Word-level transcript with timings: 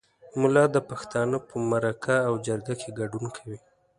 ملا 0.41 0.63
د 0.75 0.77
پښتانه 0.89 1.37
په 1.47 1.55
مرکه 1.69 2.15
او 2.27 2.33
جرګه 2.47 2.73
کې 2.81 2.89
ګډون 2.99 3.25
کوي. 3.37 3.57